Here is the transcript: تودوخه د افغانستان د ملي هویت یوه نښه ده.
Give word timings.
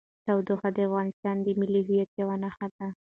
تودوخه 0.25 0.69
د 0.75 0.77
افغانستان 0.87 1.35
د 1.41 1.47
ملي 1.59 1.81
هویت 1.87 2.09
یوه 2.21 2.35
نښه 2.43 2.67
ده. 2.75 2.87